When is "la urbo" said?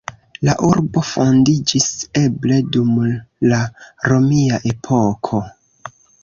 0.47-1.01